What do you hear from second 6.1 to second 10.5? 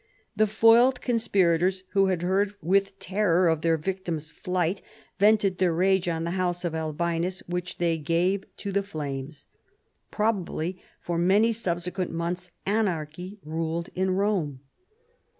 the house of Albinus, which they gave to the flames. Prob